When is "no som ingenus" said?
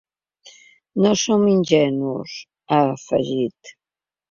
1.03-2.35